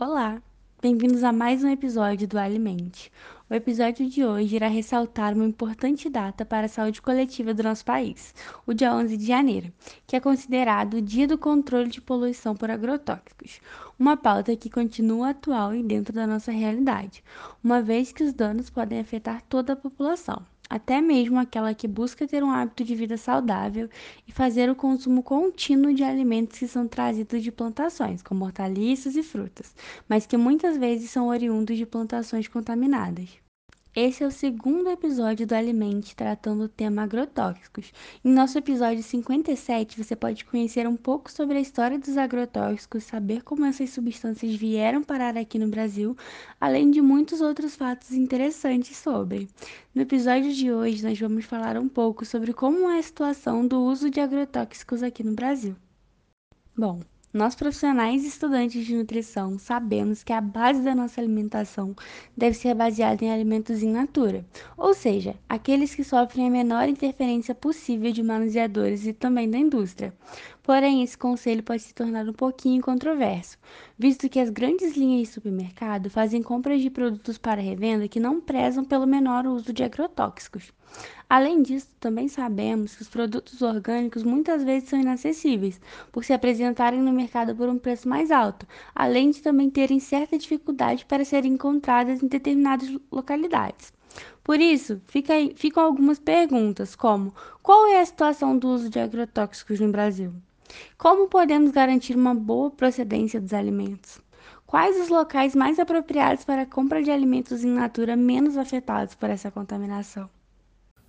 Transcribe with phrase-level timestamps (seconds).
[0.00, 0.40] Olá,
[0.80, 3.10] bem-vindos a mais um episódio do Alimente.
[3.50, 7.84] O episódio de hoje irá ressaltar uma importante data para a saúde coletiva do nosso
[7.84, 8.32] país,
[8.64, 9.72] o dia 11 de janeiro,
[10.06, 13.60] que é considerado o Dia do Controle de Poluição por Agrotóxicos,
[13.98, 17.24] uma pauta que continua atual e dentro da nossa realidade,
[17.60, 22.26] uma vez que os danos podem afetar toda a população até mesmo aquela que busca
[22.26, 23.88] ter um hábito de vida saudável
[24.26, 29.22] e fazer o consumo contínuo de alimentos que são trazidos de plantações, como hortaliças e
[29.22, 29.74] frutas,
[30.08, 33.47] mas que muitas vezes são oriundos de plantações contaminadas.
[34.00, 37.92] Esse é o segundo episódio do Alimente tratando o tema agrotóxicos.
[38.24, 43.42] Em nosso episódio 57, você pode conhecer um pouco sobre a história dos agrotóxicos, saber
[43.42, 46.16] como essas substâncias vieram parar aqui no Brasil,
[46.60, 49.48] além de muitos outros fatos interessantes sobre.
[49.92, 53.80] No episódio de hoje, nós vamos falar um pouco sobre como é a situação do
[53.80, 55.74] uso de agrotóxicos aqui no Brasil.
[56.76, 57.00] Bom,
[57.32, 61.94] nós profissionais e estudantes de nutrição sabemos que a base da nossa alimentação
[62.36, 64.44] deve ser baseada em alimentos in natura,
[64.76, 70.14] ou seja, aqueles que sofrem a menor interferência possível de manuseadores e também da indústria.
[70.68, 73.56] Porém, esse conselho pode se tornar um pouquinho controverso,
[73.98, 78.38] visto que as grandes linhas de supermercado fazem compras de produtos para revenda que não
[78.38, 80.70] prezam pelo menor uso de agrotóxicos.
[81.26, 85.80] Além disso, também sabemos que os produtos orgânicos muitas vezes são inacessíveis,
[86.12, 90.36] por se apresentarem no mercado por um preço mais alto, além de também terem certa
[90.36, 93.90] dificuldade para serem encontradas em determinadas localidades.
[94.44, 99.00] Por isso, fica aí, ficam algumas perguntas, como: qual é a situação do uso de
[99.00, 100.34] agrotóxicos no Brasil?
[100.96, 104.20] Como podemos garantir uma boa procedência dos alimentos?
[104.66, 109.30] Quais os locais mais apropriados para a compra de alimentos in natura menos afetados por
[109.30, 110.28] essa contaminação?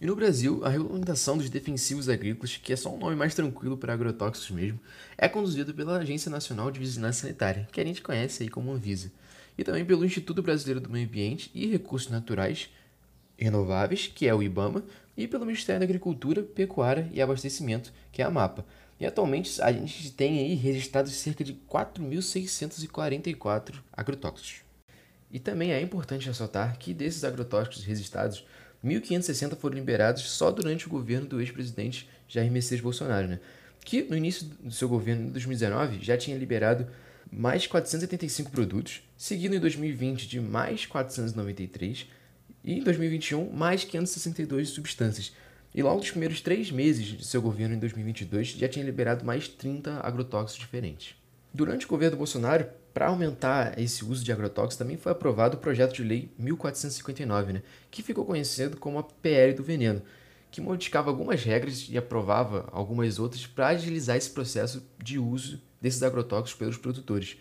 [0.00, 3.76] E no Brasil, a regulamentação dos defensivos agrícolas, que é só um nome mais tranquilo
[3.76, 4.80] para agrotóxicos mesmo,
[5.16, 9.12] é conduzida pela Agência Nacional de Vigilância Sanitária, que a gente conhece aí como Anvisa,
[9.56, 12.68] e também pelo Instituto Brasileiro do Meio Ambiente e Recursos Naturais
[13.38, 14.82] Renováveis, que é o IBAMA,
[15.16, 18.64] e pelo Ministério da Agricultura, Pecuária e Abastecimento, que é a MAPA.
[19.02, 24.60] E atualmente a gente tem aí registrados cerca de 4.644 agrotóxicos.
[25.28, 28.46] E também é importante ressaltar que desses agrotóxicos registrados,
[28.84, 33.40] 1.560 foram liberados só durante o governo do ex-presidente Jair Messias Bolsonaro, né?
[33.84, 36.86] que no início do seu governo, em 2019, já tinha liberado
[37.28, 42.06] mais 485 produtos, seguido em 2020 de mais 493
[42.62, 45.32] e em 2021 mais 562 substâncias.
[45.74, 49.48] E logo nos primeiros três meses de seu governo, em 2022, já tinha liberado mais
[49.48, 51.14] 30 agrotóxicos diferentes.
[51.52, 55.94] Durante o governo Bolsonaro, para aumentar esse uso de agrotóxicos, também foi aprovado o projeto
[55.94, 60.02] de lei 1459, né, que ficou conhecido como a PL do veneno,
[60.50, 66.02] que modificava algumas regras e aprovava algumas outras para agilizar esse processo de uso desses
[66.02, 67.38] agrotóxicos pelos produtores.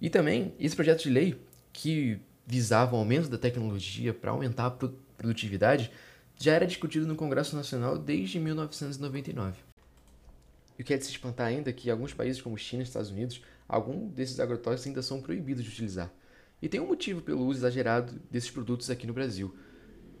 [0.00, 1.38] E também esse projeto de lei,
[1.72, 5.90] que visava o aumento da tecnologia para aumentar a produtividade,
[6.38, 9.58] já era discutido no Congresso Nacional desde 1999.
[10.78, 12.84] E o que é de se espantar ainda é que alguns países como China e
[12.84, 16.12] Estados Unidos, alguns desses agrotóxicos ainda são proibidos de utilizar.
[16.60, 19.54] E tem um motivo pelo uso exagerado desses produtos aqui no Brasil.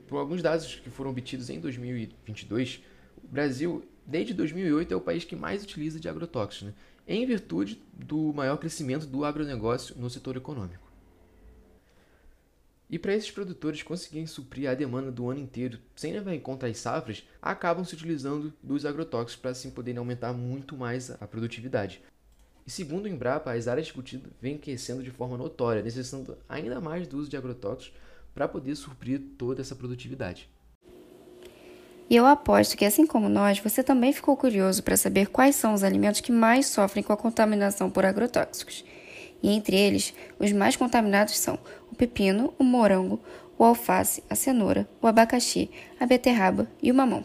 [0.06, 2.82] Por alguns dados que foram obtidos em 2022,
[3.22, 6.74] o Brasil, desde 2008, é o país que mais utiliza de agrotóxicos, né?
[7.06, 10.85] em virtude do maior crescimento do agronegócio no setor econômico.
[12.88, 16.66] E para esses produtores conseguirem suprir a demanda do ano inteiro sem levar em conta
[16.66, 22.00] as safras, acabam se utilizando dos agrotóxicos para assim poderem aumentar muito mais a produtividade.
[22.64, 27.06] E segundo o Embrapa, as áreas discutidas vêm crescendo de forma notória, necessitando ainda mais
[27.08, 27.98] do uso de agrotóxicos
[28.34, 30.48] para poder suprir toda essa produtividade.
[32.08, 35.74] E eu aposto que, assim como nós, você também ficou curioso para saber quais são
[35.74, 38.84] os alimentos que mais sofrem com a contaminação por agrotóxicos
[39.42, 41.58] e entre eles, os mais contaminados são
[41.90, 43.20] o pepino, o morango,
[43.58, 47.24] o alface, a cenoura, o abacaxi, a beterraba e o mamão.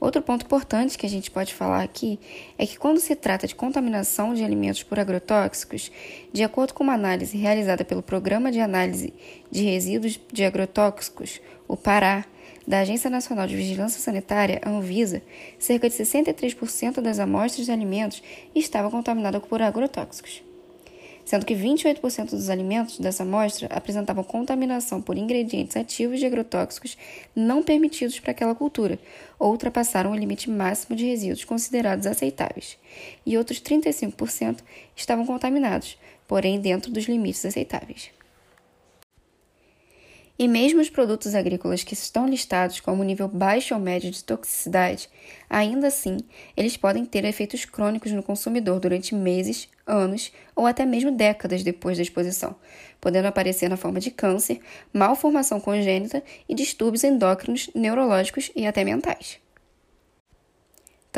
[0.00, 2.20] Outro ponto importante que a gente pode falar aqui
[2.56, 5.90] é que quando se trata de contaminação de alimentos por agrotóxicos,
[6.32, 9.12] de acordo com uma análise realizada pelo Programa de Análise
[9.50, 12.24] de Resíduos de Agrotóxicos, o PARÁ,
[12.64, 15.22] da Agência Nacional de Vigilância Sanitária, a Anvisa,
[15.58, 18.22] cerca de 63% das amostras de alimentos
[18.54, 20.42] estavam contaminadas por agrotóxicos
[21.28, 26.96] sendo que 28% dos alimentos dessa amostra apresentavam contaminação por ingredientes ativos de agrotóxicos
[27.36, 28.98] não permitidos para aquela cultura,
[29.38, 32.78] ou ultrapassaram o limite máximo de resíduos considerados aceitáveis,
[33.26, 34.60] e outros 35%
[34.96, 38.08] estavam contaminados, porém dentro dos limites aceitáveis.
[40.38, 45.10] E mesmo os produtos agrícolas que estão listados como nível baixo ou médio de toxicidade,
[45.50, 46.18] ainda assim,
[46.56, 51.96] eles podem ter efeitos crônicos no consumidor durante meses, anos ou até mesmo décadas depois
[51.96, 52.54] da exposição,
[53.00, 54.60] podendo aparecer na forma de câncer,
[54.92, 59.40] malformação congênita e distúrbios endócrinos, neurológicos e até mentais.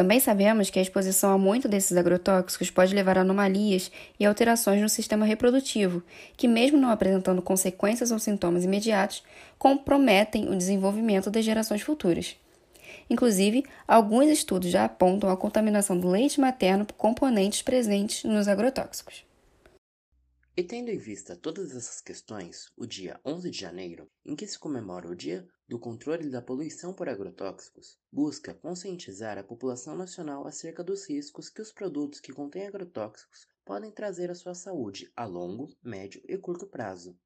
[0.00, 4.81] Também sabemos que a exposição a muito desses agrotóxicos pode levar a anomalias e alterações
[4.81, 6.02] no sistema reprodutivo,
[6.38, 9.23] que, mesmo não apresentando consequências ou sintomas imediatos,
[9.58, 12.35] comprometem o desenvolvimento das gerações futuras.
[13.11, 19.30] Inclusive, alguns estudos já apontam a contaminação do leite materno por componentes presentes nos agrotóxicos.
[20.61, 24.59] E tendo em vista todas essas questões, o dia 11 de janeiro, em que se
[24.59, 30.85] comemora o Dia do Controle da Poluição por Agrotóxicos, busca conscientizar a população nacional acerca
[30.85, 35.75] dos riscos que os produtos que contêm agrotóxicos podem trazer à sua saúde a longo,
[35.83, 37.19] médio e curto prazo.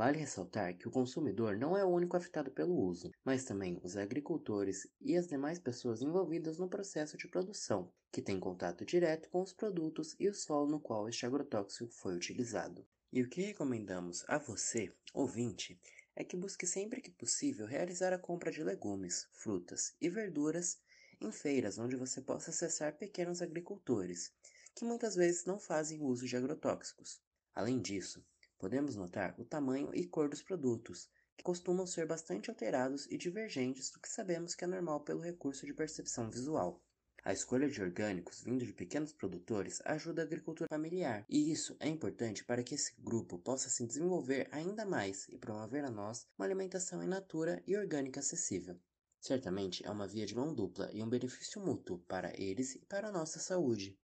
[0.00, 3.98] Vale ressaltar que o consumidor não é o único afetado pelo uso, mas também os
[3.98, 9.42] agricultores e as demais pessoas envolvidas no processo de produção, que têm contato direto com
[9.42, 12.82] os produtos e o solo no qual este agrotóxico foi utilizado.
[13.12, 15.78] E o que recomendamos a você, ouvinte,
[16.16, 20.80] é que busque sempre que possível realizar a compra de legumes, frutas e verduras
[21.20, 24.32] em feiras onde você possa acessar pequenos agricultores,
[24.74, 27.20] que muitas vezes não fazem uso de agrotóxicos.
[27.54, 28.24] Além disso,
[28.60, 33.90] podemos notar o tamanho e cor dos produtos, que costumam ser bastante alterados e divergentes
[33.90, 36.84] do que sabemos que é normal pelo recurso de percepção visual.
[37.24, 41.88] A escolha de orgânicos vindo de pequenos produtores ajuda a agricultura familiar, e isso é
[41.88, 46.44] importante para que esse grupo possa se desenvolver ainda mais e promover a nós uma
[46.44, 48.78] alimentação in natura e orgânica acessível.
[49.20, 53.08] Certamente é uma via de mão dupla e um benefício mútuo para eles e para
[53.08, 53.98] a nossa saúde.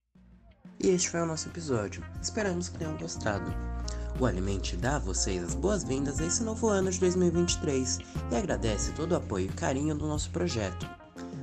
[0.83, 2.03] E este foi o nosso episódio.
[2.21, 3.72] Esperamos que tenham gostado.
[4.21, 7.99] O Alimente dá a vocês as boas-vindas a esse novo ano de 2023
[8.31, 10.89] e agradece todo o apoio e carinho do nosso projeto.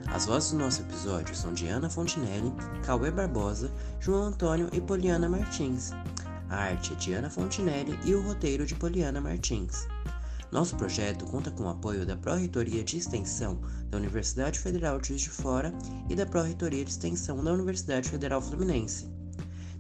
[0.08, 2.54] As vozes do nosso episódio são de Ana Fontinelli,
[2.86, 5.92] Cauê Barbosa, João Antônio e Poliana Martins.
[6.50, 9.88] A arte é de Ana Fontinelli e o roteiro de Poliana Martins.
[10.52, 15.22] Nosso projeto conta com o apoio da Pró-Reitoria de Extensão da Universidade Federal de Juiz
[15.22, 15.72] de Fora
[16.10, 19.19] e da Pró-Reitoria de Extensão da Universidade Federal Fluminense.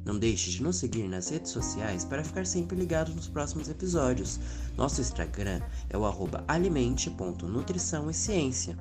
[0.05, 4.39] Não deixe de nos seguir nas redes sociais para ficar sempre ligado nos próximos episódios.
[4.77, 6.03] Nosso Instagram é o
[6.47, 8.77] alimente.nutrição e ciência.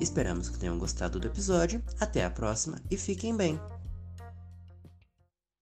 [0.00, 1.82] Esperamos que tenham gostado do episódio.
[1.98, 3.77] Até a próxima e fiquem bem!